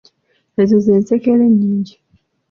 Ezo 0.61 0.75
z'ensekere 0.85 1.43
enyingi. 1.49 1.95